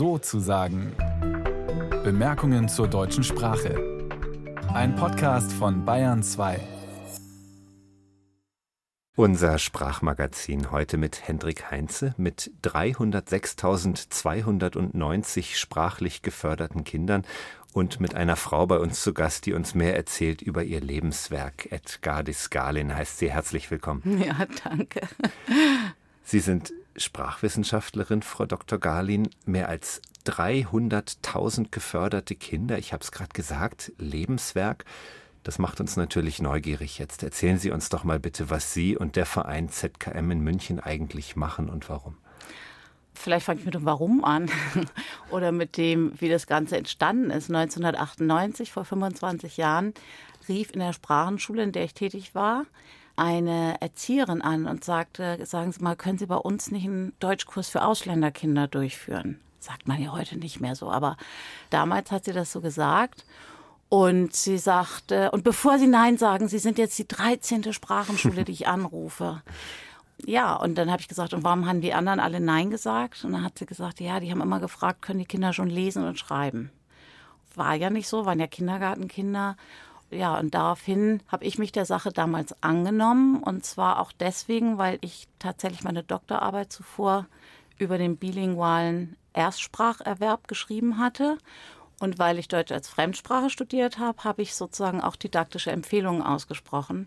[0.00, 0.96] so zu sagen.
[2.02, 4.08] Bemerkungen zur deutschen Sprache.
[4.72, 6.58] Ein Podcast von Bayern 2.
[9.14, 17.26] Unser Sprachmagazin heute mit Hendrik Heinze mit 306.290 sprachlich geförderten Kindern
[17.74, 21.70] und mit einer Frau bei uns zu Gast, die uns mehr erzählt über ihr Lebenswerk.
[21.70, 23.30] Edgardis Galin heißt sie.
[23.30, 24.24] Herzlich willkommen.
[24.26, 25.02] Ja, danke.
[26.24, 28.78] Sie sind Sprachwissenschaftlerin, Frau Dr.
[28.78, 32.78] Garlin, mehr als 300.000 geförderte Kinder.
[32.78, 34.84] Ich habe es gerade gesagt, Lebenswerk.
[35.42, 37.22] Das macht uns natürlich neugierig jetzt.
[37.22, 41.34] Erzählen Sie uns doch mal bitte, was Sie und der Verein ZKM in München eigentlich
[41.36, 42.16] machen und warum.
[43.14, 44.50] Vielleicht fange ich mit dem Warum an
[45.30, 47.50] oder mit dem, wie das Ganze entstanden ist.
[47.50, 49.94] 1998, vor 25 Jahren,
[50.48, 52.64] rief in der Sprachenschule, in der ich tätig war,
[53.20, 57.68] eine Erzieherin an und sagte, sagen Sie mal, können Sie bei uns nicht einen Deutschkurs
[57.68, 59.38] für Ausländerkinder durchführen?
[59.58, 61.18] Sagt man ja heute nicht mehr so, aber
[61.68, 63.26] damals hat sie das so gesagt.
[63.90, 67.74] Und sie sagte, und bevor Sie Nein sagen, Sie sind jetzt die 13.
[67.74, 69.42] Sprachenschule, die ich anrufe.
[70.24, 73.22] Ja, und dann habe ich gesagt, und warum haben die anderen alle Nein gesagt?
[73.24, 76.04] Und dann hat sie gesagt, ja, die haben immer gefragt, können die Kinder schon lesen
[76.04, 76.70] und schreiben?
[77.54, 79.56] War ja nicht so, waren ja Kindergartenkinder
[80.10, 83.42] ja, und daraufhin habe ich mich der Sache damals angenommen.
[83.42, 87.26] Und zwar auch deswegen, weil ich tatsächlich meine Doktorarbeit zuvor
[87.78, 91.38] über den bilingualen Erstspracherwerb geschrieben hatte.
[92.00, 97.06] Und weil ich Deutsch als Fremdsprache studiert habe, habe ich sozusagen auch didaktische Empfehlungen ausgesprochen.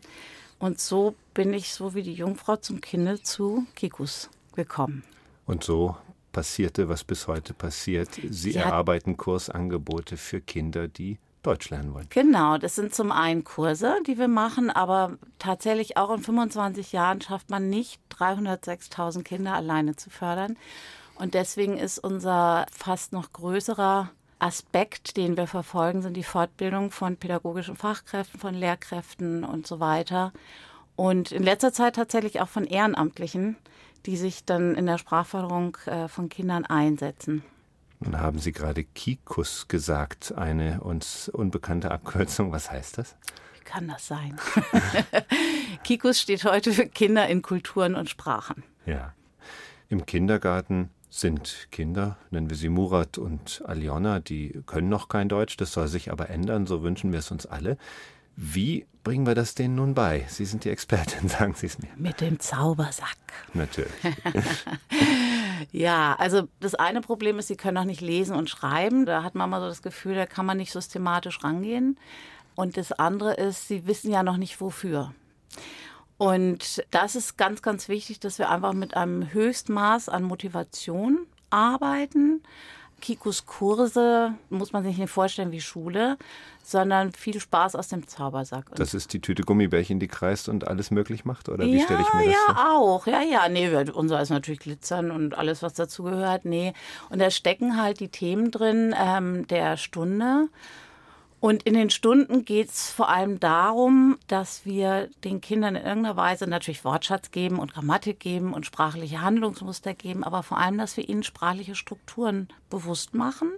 [0.60, 5.04] Und so bin ich so wie die Jungfrau zum Kinde zu Kikus gekommen.
[5.46, 5.98] Und so
[6.32, 8.14] passierte, was bis heute passiert.
[8.14, 12.08] Sie, Sie erarbeiten Kursangebote für Kinder, die Deutsch lernen wollen.
[12.10, 17.22] Genau, das sind zum einen Kurse, die wir machen, aber tatsächlich auch in 25 Jahren
[17.22, 20.58] schafft man nicht 306.000 Kinder alleine zu fördern.
[21.16, 27.18] Und deswegen ist unser fast noch größerer Aspekt, den wir verfolgen, sind die Fortbildung von
[27.18, 30.34] pädagogischen Fachkräften, von Lehrkräften und so weiter.
[30.96, 33.58] Und in letzter Zeit tatsächlich auch von Ehrenamtlichen,
[34.06, 37.44] die sich dann in der Sprachförderung äh, von Kindern einsetzen.
[38.04, 42.52] Nun haben Sie gerade Kikus gesagt, eine uns unbekannte Abkürzung.
[42.52, 43.16] Was heißt das?
[43.58, 44.36] Wie kann das sein?
[45.84, 48.64] Kikus steht heute für Kinder in Kulturen und Sprachen.
[48.86, 49.14] Ja.
[49.88, 55.58] Im Kindergarten sind Kinder, nennen wir sie Murat und Aljona, die können noch kein Deutsch,
[55.58, 57.78] das soll sich aber ändern, so wünschen wir es uns alle.
[58.36, 60.26] Wie bringen wir das denen nun bei?
[60.28, 61.90] Sie sind die Expertin, sagen Sie es mir.
[61.96, 63.18] Mit dem Zaubersack.
[63.54, 63.92] Natürlich.
[65.72, 69.06] ja, also das eine Problem ist, sie können auch nicht lesen und schreiben.
[69.06, 71.98] Da hat man mal so das Gefühl, da kann man nicht systematisch rangehen.
[72.56, 75.14] Und das andere ist, sie wissen ja noch nicht wofür.
[76.18, 82.42] Und das ist ganz, ganz wichtig, dass wir einfach mit einem Höchstmaß an Motivation arbeiten
[83.04, 86.18] Kikus Kurse muss man sich nicht vorstellen wie Schule,
[86.64, 88.70] sondern viel Spaß aus dem Zaubersack.
[88.72, 91.50] Und das ist die Tüte Gummibärchen, die kreist und alles möglich macht?
[91.50, 92.56] Oder wie ja, stelle ich mir das vor?
[92.56, 93.06] Ja, auch.
[93.06, 93.50] Ja, ja.
[93.50, 96.46] Nee, unser ist natürlich Glitzern und alles, was dazu gehört.
[96.46, 96.72] Nee.
[97.10, 100.48] Und da stecken halt die Themen drin ähm, der Stunde.
[101.44, 106.16] Und in den Stunden geht es vor allem darum, dass wir den Kindern in irgendeiner
[106.16, 110.96] Weise natürlich Wortschatz geben und Grammatik geben und sprachliche Handlungsmuster geben, aber vor allem, dass
[110.96, 113.52] wir ihnen sprachliche Strukturen bewusst machen,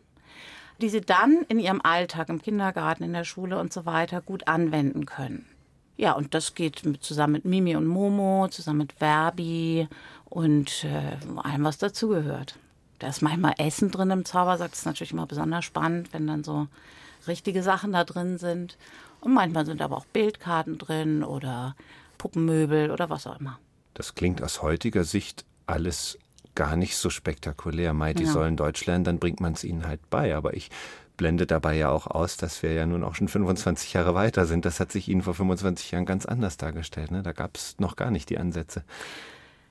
[0.81, 4.47] die sie dann in ihrem Alltag, im Kindergarten, in der Schule und so weiter gut
[4.47, 5.45] anwenden können.
[5.95, 9.87] Ja, und das geht zusammen mit Mimi und Momo, zusammen mit Verbi
[10.25, 12.57] und äh, allem, was dazugehört.
[12.97, 14.71] Da ist manchmal Essen drin im Zaubersack.
[14.71, 16.67] Das ist natürlich immer besonders spannend, wenn dann so
[17.27, 18.77] richtige Sachen da drin sind.
[19.21, 21.75] Und manchmal sind aber auch Bildkarten drin oder
[22.17, 23.59] Puppenmöbel oder was auch immer.
[23.93, 26.17] Das klingt aus heutiger Sicht alles
[26.53, 27.93] gar nicht so spektakulär.
[27.93, 28.31] Mai, die ja.
[28.31, 30.35] sollen Deutsch lernen, dann bringt man es ihnen halt bei.
[30.35, 30.69] Aber ich
[31.17, 34.65] blende dabei ja auch aus, dass wir ja nun auch schon 25 Jahre weiter sind.
[34.65, 37.11] Das hat sich Ihnen vor 25 Jahren ganz anders dargestellt.
[37.11, 37.23] Ne?
[37.23, 38.83] Da gab es noch gar nicht die Ansätze.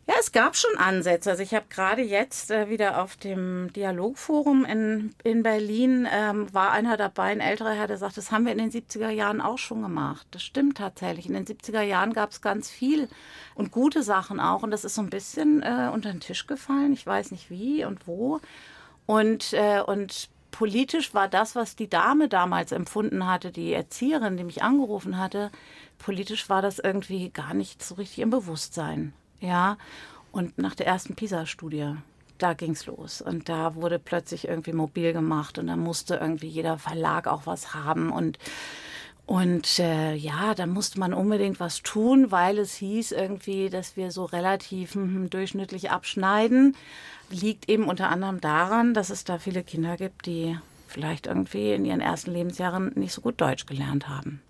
[0.07, 1.31] Ja, es gab schon Ansätze.
[1.31, 6.73] Also ich habe gerade jetzt äh, wieder auf dem Dialogforum in, in Berlin ähm, war
[6.73, 9.57] einer dabei, ein älterer Herr, der sagt, das haben wir in den 70er Jahren auch
[9.57, 10.27] schon gemacht.
[10.31, 11.27] Das stimmt tatsächlich.
[11.27, 13.09] In den 70er Jahren gab es ganz viel
[13.55, 14.63] und gute Sachen auch.
[14.63, 16.93] Und das ist so ein bisschen äh, unter den Tisch gefallen.
[16.93, 18.41] Ich weiß nicht wie und wo.
[19.07, 24.45] Und, äh, und politisch war das, was die Dame damals empfunden hatte, die Erzieherin, die
[24.45, 25.51] mich angerufen hatte,
[25.97, 29.15] politisch war das irgendwie gar nicht so richtig im Bewusstsein.
[29.45, 29.77] Ja,
[30.33, 31.95] und nach der ersten PISA-Studie,
[32.39, 33.21] da ging es los.
[33.21, 37.75] Und da wurde plötzlich irgendwie mobil gemacht und da musste irgendwie jeder Verlag auch was
[37.75, 38.39] haben und
[39.27, 44.11] Und äh, ja, da musste man unbedingt was tun, weil es hieß irgendwie, dass wir
[44.11, 46.77] so relativ hm, durchschnittlich abschneiden.
[47.31, 50.59] Liegt eben unter anderem daran, dass es da viele Kinder gibt, die
[50.89, 54.43] vielleicht irgendwie in ihren ersten Lebensjahren nicht so gut Deutsch gelernt haben.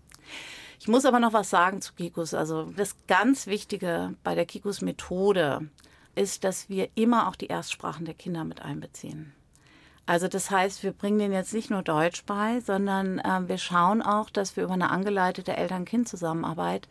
[0.80, 2.34] Ich muss aber noch was sagen zu Kikus.
[2.34, 5.68] Also das ganz Wichtige bei der Kikus-Methode
[6.14, 9.32] ist, dass wir immer auch die Erstsprachen der Kinder mit einbeziehen.
[10.06, 14.02] Also das heißt, wir bringen denen jetzt nicht nur Deutsch bei, sondern äh, wir schauen
[14.02, 16.88] auch, dass wir über eine angeleitete Eltern-Kind-Zusammenarbeit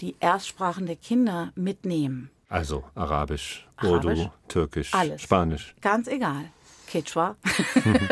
[0.00, 2.30] die Erstsprachen der Kinder mitnehmen.
[2.48, 5.22] Also Arabisch, Arabisch Urdu, Türkisch, alles.
[5.22, 5.74] Spanisch.
[5.80, 6.50] Ganz egal.
[6.90, 7.36] Quechua.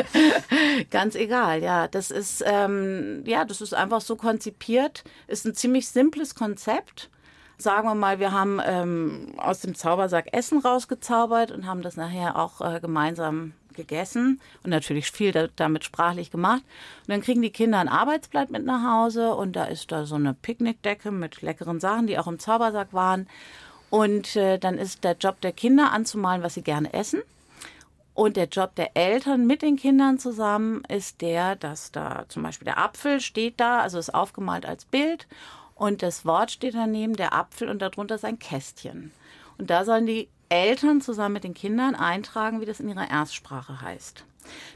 [0.90, 1.88] Ganz egal, ja.
[1.88, 5.04] Das ist, ähm, ja, das ist einfach so konzipiert.
[5.26, 7.10] Ist ein ziemlich simples Konzept.
[7.58, 12.36] Sagen wir mal, wir haben ähm, aus dem Zaubersack Essen rausgezaubert und haben das nachher
[12.36, 16.62] auch äh, gemeinsam gegessen und natürlich viel da, damit sprachlich gemacht.
[17.02, 20.16] Und dann kriegen die Kinder ein Arbeitsblatt mit nach Hause und da ist da so
[20.16, 23.28] eine Picknickdecke mit leckeren Sachen, die auch im Zaubersack waren.
[23.88, 27.22] Und äh, dann ist der Job der Kinder anzumalen, was sie gerne essen.
[28.16, 32.64] Und der Job der Eltern mit den Kindern zusammen ist der, dass da zum Beispiel
[32.64, 35.26] der Apfel steht da, also ist aufgemalt als Bild
[35.74, 39.12] und das Wort steht daneben, der Apfel und darunter ist ein Kästchen.
[39.58, 43.82] Und da sollen die Eltern zusammen mit den Kindern eintragen, wie das in ihrer Erstsprache
[43.82, 44.24] heißt.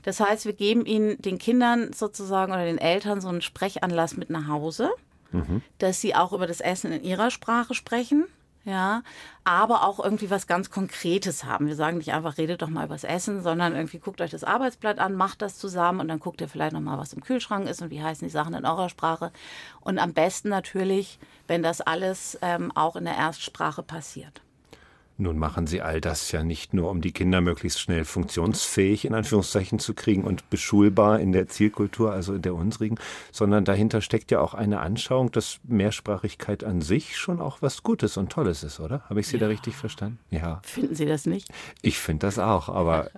[0.03, 4.29] Das heißt, wir geben ihnen den Kindern sozusagen oder den Eltern so einen Sprechanlass mit
[4.29, 4.91] nach Hause,
[5.33, 5.63] mhm.
[5.79, 8.27] dass sie auch über das Essen in ihrer Sprache sprechen.
[8.70, 9.02] Ja,
[9.43, 11.67] aber auch irgendwie was ganz Konkretes haben.
[11.67, 15.00] Wir sagen nicht einfach, redet doch mal übers Essen, sondern irgendwie guckt euch das Arbeitsblatt
[15.00, 17.82] an, macht das zusammen und dann guckt ihr vielleicht noch mal, was im Kühlschrank ist
[17.82, 19.32] und wie heißen die Sachen in eurer Sprache.
[19.81, 21.19] Und am besten natürlich,
[21.49, 24.40] wenn das alles ähm, auch in der Erstsprache passiert.
[25.20, 29.14] Nun machen Sie all das ja nicht nur, um die Kinder möglichst schnell funktionsfähig in
[29.14, 32.96] Anführungszeichen zu kriegen und beschulbar in der Zielkultur, also in der unsrigen,
[33.31, 38.17] sondern dahinter steckt ja auch eine Anschauung, dass Mehrsprachigkeit an sich schon auch was Gutes
[38.17, 39.02] und Tolles ist, oder?
[39.11, 39.40] Habe ich Sie ja.
[39.40, 40.19] da richtig verstanden?
[40.31, 40.62] Ja.
[40.64, 41.49] Finden Sie das nicht?
[41.82, 43.11] Ich finde das auch, aber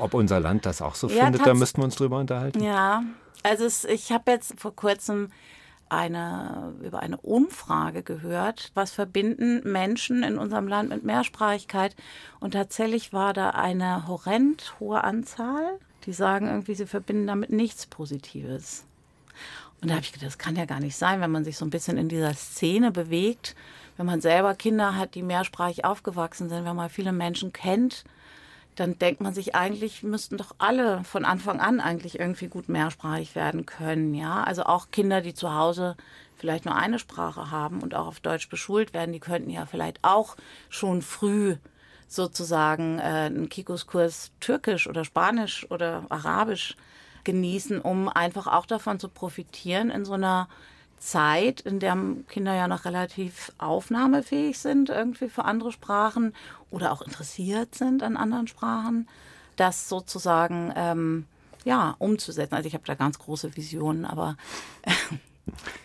[0.00, 2.64] ob unser Land das auch so ja, findet, da müssten wir uns drüber unterhalten.
[2.64, 3.04] Ja,
[3.44, 5.28] also es, ich habe jetzt vor kurzem
[5.88, 11.94] eine, über eine Umfrage gehört, was verbinden Menschen in unserem Land mit Mehrsprachigkeit.
[12.40, 17.86] Und tatsächlich war da eine horrend hohe Anzahl, die sagen irgendwie, sie verbinden damit nichts
[17.86, 18.84] Positives.
[19.80, 21.64] Und da habe ich gedacht, das kann ja gar nicht sein, wenn man sich so
[21.64, 23.54] ein bisschen in dieser Szene bewegt,
[23.96, 28.04] wenn man selber Kinder hat, die mehrsprachig aufgewachsen sind, wenn man viele Menschen kennt,
[28.76, 33.34] dann denkt man sich eigentlich, müssten doch alle von Anfang an eigentlich irgendwie gut mehrsprachig
[33.34, 34.42] werden können, ja.
[34.42, 35.96] Also auch Kinder, die zu Hause
[36.36, 39.98] vielleicht nur eine Sprache haben und auch auf Deutsch beschult werden, die könnten ja vielleicht
[40.02, 40.36] auch
[40.68, 41.56] schon früh
[42.08, 46.76] sozusagen äh, einen Kikuskurs Türkisch oder Spanisch oder Arabisch
[47.24, 50.48] genießen, um einfach auch davon zu profitieren in so einer
[51.04, 51.96] Zeit, in der
[52.28, 56.34] Kinder ja noch relativ aufnahmefähig sind, irgendwie für andere Sprachen
[56.70, 59.08] oder auch interessiert sind an anderen Sprachen,
[59.56, 61.26] das sozusagen ähm,
[61.64, 62.54] ja umzusetzen.
[62.54, 64.36] Also ich habe da ganz große Visionen, aber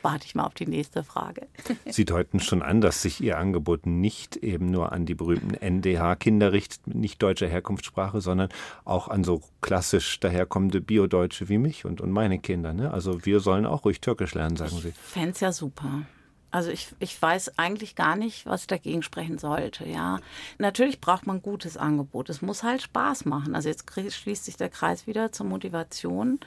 [0.02, 1.48] warte ich mal auf die nächste Frage.
[1.90, 6.52] Sie deuten schon an, dass sich Ihr Angebot nicht eben nur an die berühmten NDH-Kinder
[6.52, 8.50] richtet, nicht deutscher Herkunftssprache, sondern
[8.86, 12.74] auch an so klassisch daherkommende Biodeutsche wie mich und, und meine Kinder.
[12.74, 12.92] Ne?
[12.92, 14.92] Also wir sollen auch ruhig Türkisch lernen, sagen Sie.
[14.92, 16.04] Fände es ja super.
[16.52, 19.88] Also ich, ich weiß eigentlich gar nicht, was dagegen sprechen sollte.
[19.88, 20.20] Ja,
[20.58, 22.30] natürlich braucht man gutes Angebot.
[22.30, 23.56] Es muss halt Spaß machen.
[23.56, 26.40] Also jetzt schließt sich der Kreis wieder zur Motivation.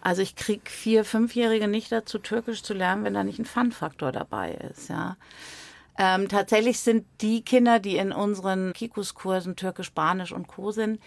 [0.00, 4.12] Also ich kriege vier, fünfjährige nicht dazu, Türkisch zu lernen, wenn da nicht ein Fun-Faktor
[4.12, 4.88] dabei ist.
[4.88, 5.16] Ja.
[5.98, 10.70] Ähm, tatsächlich sind die Kinder, die in unseren Kikus-Kursen Türkisch, Spanisch und Co.
[10.70, 10.98] sind,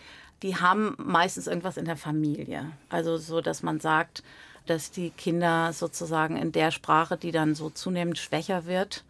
[0.43, 2.71] die haben meistens irgendwas in der Familie.
[2.89, 4.23] Also so, dass man sagt,
[4.65, 9.03] dass die Kinder sozusagen in der Sprache, die dann so zunehmend schwächer wird,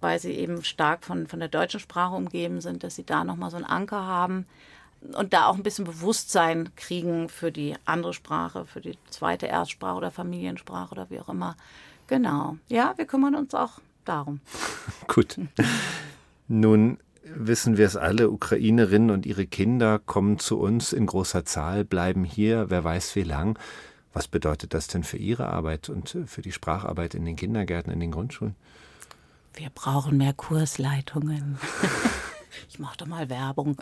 [0.00, 3.50] weil sie eben stark von, von der deutschen Sprache umgeben sind, dass sie da nochmal
[3.50, 4.46] so einen Anker haben
[5.12, 9.96] und da auch ein bisschen Bewusstsein kriegen für die andere Sprache, für die zweite Erstsprache
[9.96, 11.56] oder Familiensprache oder wie auch immer.
[12.06, 12.56] Genau.
[12.68, 14.40] Ja, wir kümmern uns auch darum.
[15.06, 15.38] Gut.
[16.48, 21.84] Nun wissen wir es alle, Ukrainerinnen und ihre Kinder kommen zu uns in großer Zahl,
[21.84, 23.58] bleiben hier, wer weiß wie lang.
[24.14, 28.00] Was bedeutet das denn für Ihre Arbeit und für die Spracharbeit in den Kindergärten, in
[28.00, 28.54] den Grundschulen?
[29.54, 31.58] Wir brauchen mehr Kursleitungen.
[32.68, 33.76] ich mache doch mal Werbung.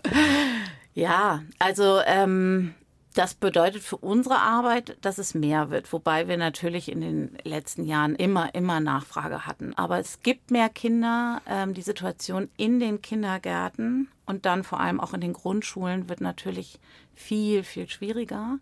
[0.94, 2.74] Ja, also ähm,
[3.14, 7.84] das bedeutet für unsere Arbeit, dass es mehr wird, wobei wir natürlich in den letzten
[7.84, 9.74] Jahren immer, immer Nachfrage hatten.
[9.76, 11.42] Aber es gibt mehr Kinder.
[11.46, 16.22] Ähm, die Situation in den Kindergärten und dann vor allem auch in den Grundschulen wird
[16.22, 16.80] natürlich
[17.14, 18.58] viel, viel schwieriger.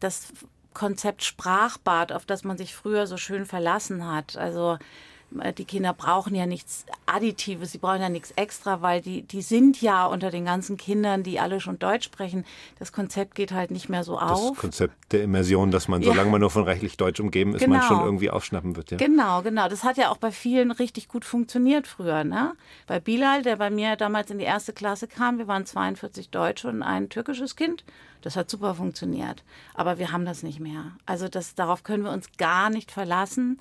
[0.00, 0.32] Das
[0.76, 4.36] Konzept Sprachbad, auf das man sich früher so schön verlassen hat.
[4.36, 4.76] Also
[5.30, 9.80] die Kinder brauchen ja nichts Additives, sie brauchen ja nichts extra, weil die, die sind
[9.82, 12.44] ja unter den ganzen Kindern, die alle schon Deutsch sprechen.
[12.78, 14.50] Das Konzept geht halt nicht mehr so auf.
[14.50, 16.12] Das Konzept der Immersion, dass man, ja.
[16.12, 17.78] solange man nur von rechtlich Deutsch umgeben ist, genau.
[17.78, 18.90] man schon irgendwie aufschnappen wird.
[18.92, 18.96] Ja.
[18.96, 19.68] Genau, genau.
[19.68, 22.24] Das hat ja auch bei vielen richtig gut funktioniert früher.
[22.24, 22.54] Ne?
[22.86, 26.68] Bei Bilal, der bei mir damals in die erste Klasse kam, wir waren 42 Deutsche
[26.68, 27.84] und ein türkisches Kind.
[28.22, 29.44] Das hat super funktioniert.
[29.74, 30.92] Aber wir haben das nicht mehr.
[31.04, 33.60] Also das, darauf können wir uns gar nicht verlassen.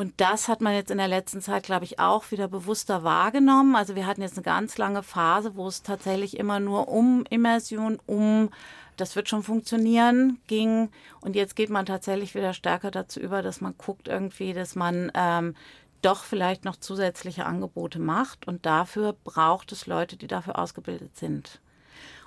[0.00, 3.76] Und das hat man jetzt in der letzten Zeit, glaube ich, auch wieder bewusster wahrgenommen.
[3.76, 7.98] Also wir hatten jetzt eine ganz lange Phase, wo es tatsächlich immer nur um Immersion,
[8.06, 8.48] um
[8.96, 10.88] das wird schon funktionieren ging.
[11.20, 15.12] Und jetzt geht man tatsächlich wieder stärker dazu über, dass man guckt irgendwie, dass man
[15.12, 15.54] ähm,
[16.00, 18.48] doch vielleicht noch zusätzliche Angebote macht.
[18.48, 21.60] Und dafür braucht es Leute, die dafür ausgebildet sind.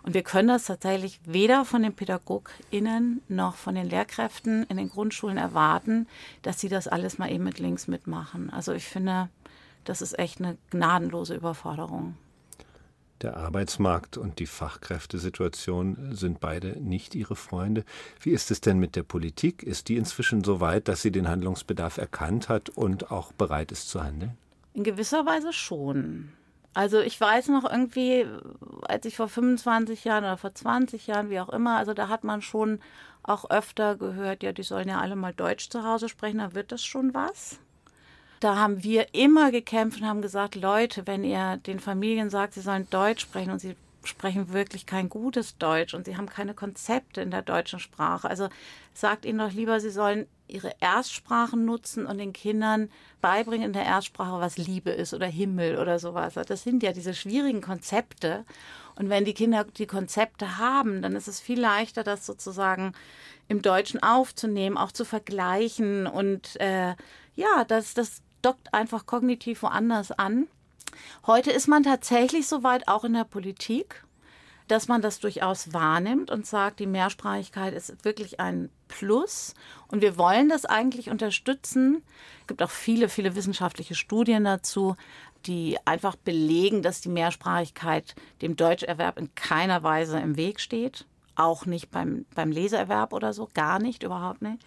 [0.04, 4.90] Und wir können das tatsächlich weder von den PädagogInnen noch von den Lehrkräften in den
[4.90, 6.08] Grundschulen erwarten,
[6.42, 8.50] dass sie das alles mal eben mit links mitmachen.
[8.50, 9.30] Also ich finde,
[9.86, 12.18] das ist echt eine gnadenlose Überforderung.
[13.22, 17.86] Der Arbeitsmarkt und die Fachkräftesituation sind beide nicht Ihre Freunde.
[18.20, 19.64] Wie ist es denn mit der Politik?
[19.64, 23.88] Ist die inzwischen so weit, dass sie den Handlungsbedarf erkannt hat und auch bereit ist
[23.88, 24.38] zu handeln?
[24.74, 26.34] In gewisser Weise schon.
[26.74, 28.26] Also ich weiß noch irgendwie,
[28.84, 32.24] als ich vor 25 Jahren oder vor 20 Jahren, wie auch immer, also da hat
[32.24, 32.80] man schon
[33.22, 36.72] auch öfter gehört, ja, die sollen ja alle mal Deutsch zu Hause sprechen, da wird
[36.72, 37.60] das schon was.
[38.40, 42.62] Da haben wir immer gekämpft und haben gesagt, Leute, wenn ihr den Familien sagt, sie
[42.62, 47.22] sollen Deutsch sprechen und sie sprechen wirklich kein gutes Deutsch und sie haben keine Konzepte
[47.22, 48.30] in der deutschen Sprache.
[48.30, 48.50] Also
[48.94, 52.90] sagt ihnen doch lieber, sie sollen ihre Erstsprachen nutzen und den Kindern
[53.22, 56.36] beibringen in der Erstsprache, was Liebe ist oder Himmel oder sowas.
[56.36, 58.46] Das sind ja diese schwierigen Konzepte.
[58.96, 62.94] Und wenn die Kinder die Konzepte haben, dann ist es viel leichter, das sozusagen
[63.48, 66.06] im Deutschen aufzunehmen, auch zu vergleichen.
[66.06, 66.96] Und äh,
[67.36, 70.48] ja, das, das dockt einfach kognitiv woanders an.
[71.26, 74.04] Heute ist man tatsächlich soweit auch in der Politik,
[74.68, 79.56] dass man das durchaus wahrnimmt und sagt, die Mehrsprachigkeit ist wirklich ein Plus
[79.88, 82.04] und wir wollen das eigentlich unterstützen.
[82.42, 84.96] Es gibt auch viele, viele wissenschaftliche Studien dazu,
[85.48, 91.06] die einfach belegen, dass die Mehrsprachigkeit dem Deutscherwerb in keiner Weise im Weg steht.
[91.36, 94.64] Auch nicht beim, beim Leseerwerb oder so, gar nicht, überhaupt nicht.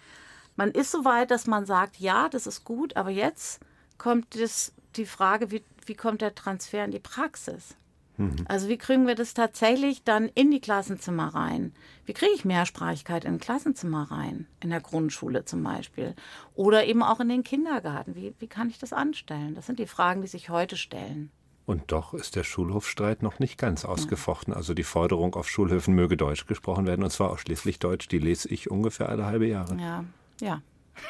[0.57, 3.61] Man ist so weit, dass man sagt, ja, das ist gut, aber jetzt
[3.97, 7.77] kommt das, die Frage, wie, wie kommt der Transfer in die Praxis?
[8.17, 8.45] Mhm.
[8.47, 11.73] Also wie kriegen wir das tatsächlich dann in die Klassenzimmer rein?
[12.05, 14.47] Wie kriege ich Mehrsprachigkeit in Klassenzimmer rein?
[14.59, 16.15] In der Grundschule zum Beispiel.
[16.55, 18.15] Oder eben auch in den Kindergarten.
[18.15, 19.55] Wie, wie kann ich das anstellen?
[19.55, 21.31] Das sind die Fragen, die sich heute stellen.
[21.67, 24.53] Und doch ist der Schulhofstreit noch nicht ganz ausgefochten.
[24.53, 28.47] Also die Forderung auf Schulhöfen möge Deutsch gesprochen werden, und zwar ausschließlich Deutsch, die lese
[28.47, 29.75] ich ungefähr alle halbe Jahre.
[29.75, 30.05] Ja,
[30.39, 30.61] ja.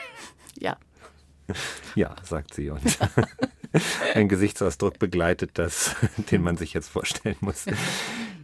[0.60, 0.78] ja.
[1.96, 2.72] Ja, sagt sie.
[2.72, 2.82] Und
[4.14, 5.96] ein Gesichtsausdruck begleitet das,
[6.32, 7.66] den man sich jetzt vorstellen muss.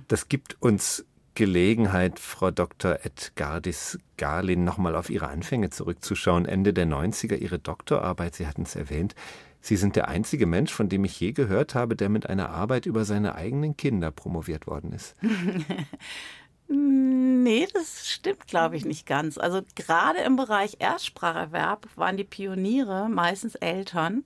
[0.07, 2.99] Das gibt uns Gelegenheit, Frau Dr.
[3.03, 6.45] Edgardis Garlin nochmal auf Ihre Anfänge zurückzuschauen.
[6.45, 9.15] Ende der 90er, Ihre Doktorarbeit, Sie hatten es erwähnt.
[9.59, 12.85] Sie sind der einzige Mensch, von dem ich je gehört habe, der mit einer Arbeit
[12.85, 15.15] über seine eigenen Kinder promoviert worden ist.
[16.67, 19.37] Nee, das stimmt, glaube ich, nicht ganz.
[19.37, 24.23] Also gerade im Bereich Erstspracherwerb waren die Pioniere meistens Eltern,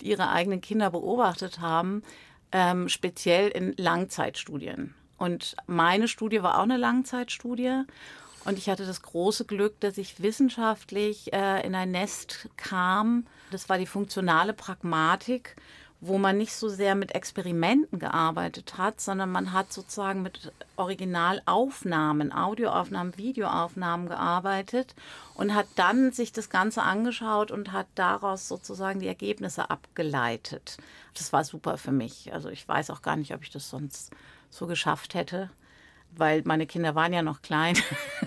[0.00, 2.02] die ihre eigenen Kinder beobachtet haben,
[2.52, 4.94] ähm, speziell in Langzeitstudien.
[5.16, 7.82] Und meine Studie war auch eine Langzeitstudie.
[8.44, 13.26] Und ich hatte das große Glück, dass ich wissenschaftlich äh, in ein Nest kam.
[13.50, 15.56] Das war die funktionale Pragmatik
[16.00, 22.32] wo man nicht so sehr mit Experimenten gearbeitet hat, sondern man hat sozusagen mit Originalaufnahmen,
[22.32, 24.94] Audioaufnahmen, Videoaufnahmen gearbeitet
[25.34, 30.76] und hat dann sich das Ganze angeschaut und hat daraus sozusagen die Ergebnisse abgeleitet.
[31.14, 32.32] Das war super für mich.
[32.32, 34.12] Also ich weiß auch gar nicht, ob ich das sonst
[34.50, 35.50] so geschafft hätte,
[36.16, 37.76] weil meine Kinder waren ja noch klein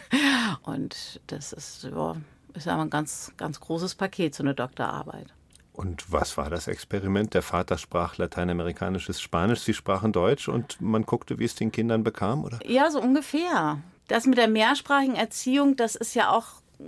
[0.63, 2.17] und das ist, ja,
[2.53, 5.33] ist ja ein ganz, ganz großes Paket, so eine Doktorarbeit.
[5.73, 7.33] Und was war das Experiment?
[7.33, 12.03] Der Vater sprach lateinamerikanisches Spanisch, Sie sprachen Deutsch und man guckte, wie es den Kindern
[12.03, 12.59] bekam, oder?
[12.65, 13.79] Ja, so ungefähr.
[14.07, 16.47] Das mit der mehrsprachigen Erziehung, das ist ja auch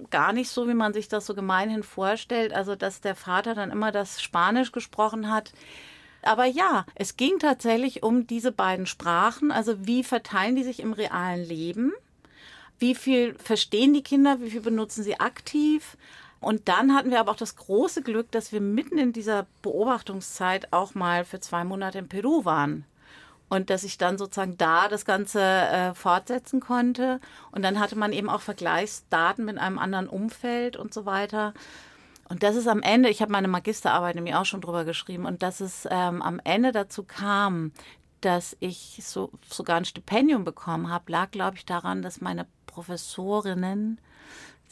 [0.09, 2.53] gar nicht so, wie man sich das so gemeinhin vorstellt.
[2.53, 5.53] Also, dass der Vater dann immer das Spanisch gesprochen hat.
[6.21, 9.51] Aber ja, es ging tatsächlich um diese beiden Sprachen.
[9.51, 11.93] Also, wie verteilen die sich im realen Leben?
[12.79, 14.41] Wie viel verstehen die Kinder?
[14.41, 15.97] Wie viel benutzen sie aktiv?
[16.43, 20.71] Und dann hatten wir aber auch das große Glück, dass wir mitten in dieser Beobachtungszeit
[20.71, 22.85] auch mal für zwei Monate in Peru waren.
[23.49, 27.19] und dass ich dann sozusagen da das Ganze äh, fortsetzen konnte.
[27.51, 31.53] Und dann hatte man eben auch Vergleichsdaten mit einem anderen Umfeld und so weiter.
[32.29, 35.43] Und das ist am Ende, ich habe meine Magisterarbeit nämlich auch schon drüber geschrieben, und
[35.43, 37.71] dass es ähm, am Ende dazu kam,
[38.21, 43.99] dass ich so, sogar ein Stipendium bekommen habe, lag, glaube ich, daran, dass meine Professorinnen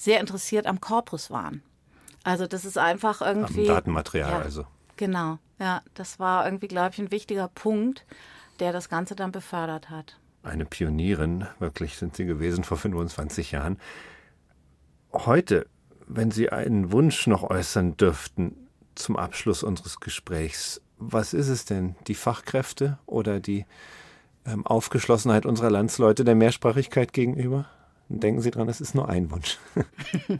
[0.02, 1.62] sehr interessiert am Korpus waren.
[2.24, 3.70] Also das ist einfach irgendwie.
[3.70, 4.66] Am Datenmaterial ja, also.
[4.98, 8.06] Genau, ja, das war irgendwie, glaube ich, ein wichtiger Punkt,
[8.60, 10.18] der das Ganze dann befördert hat.
[10.44, 13.80] Eine Pionierin, wirklich sind Sie gewesen vor 25 Jahren.
[15.14, 15.68] Heute,
[16.08, 18.56] wenn Sie einen Wunsch noch äußern dürften
[18.96, 21.96] zum Abschluss unseres Gesprächs, was ist es denn?
[22.08, 23.66] Die Fachkräfte oder die
[24.46, 27.68] ähm, Aufgeschlossenheit unserer Landsleute der Mehrsprachigkeit gegenüber?
[28.20, 29.58] Denken Sie dran, es ist nur ein Wunsch.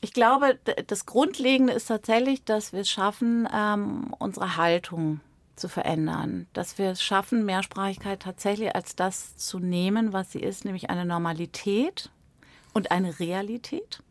[0.00, 5.20] ich glaube, das Grundlegende ist tatsächlich, dass wir es schaffen, ähm, unsere Haltung
[5.56, 6.46] zu verändern.
[6.52, 11.04] Dass wir es schaffen, Mehrsprachigkeit tatsächlich als das zu nehmen, was sie ist, nämlich eine
[11.04, 12.10] Normalität
[12.72, 14.02] und eine Realität.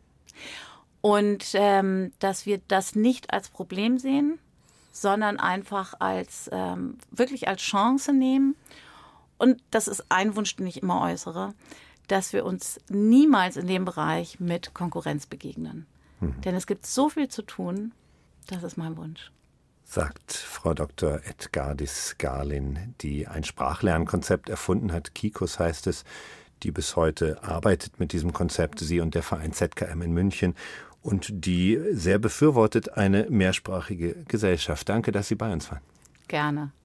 [1.00, 4.38] Und ähm, dass wir das nicht als Problem sehen,
[4.92, 8.54] sondern einfach als ähm, wirklich als Chance nehmen.
[9.38, 11.54] Und das ist ein Wunsch, den ich immer äußere,
[12.10, 15.86] dass wir uns niemals in dem Bereich mit Konkurrenz begegnen.
[16.20, 16.40] Mhm.
[16.42, 17.92] Denn es gibt so viel zu tun,
[18.48, 19.30] das ist mein Wunsch.
[19.84, 21.20] Sagt Frau Dr.
[21.24, 25.14] Edgardis Garlin, die ein Sprachlernkonzept erfunden hat.
[25.14, 26.04] Kikos heißt es,
[26.62, 30.54] die bis heute arbeitet mit diesem Konzept, sie und der Verein ZKM in München
[31.02, 34.88] und die sehr befürwortet eine mehrsprachige Gesellschaft.
[34.88, 35.80] Danke, dass Sie bei uns waren.
[36.28, 36.72] Gerne.